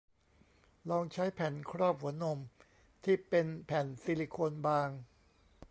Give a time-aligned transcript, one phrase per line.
[0.89, 2.39] ลองใช้แผ่นครอบหัวนม
[3.03, 4.89] ที่เป็นแผ่นซิลิโคนบาง